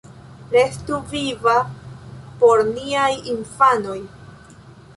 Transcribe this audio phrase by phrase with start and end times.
[0.53, 1.53] Restu viva
[2.39, 3.99] por niaj infanoj!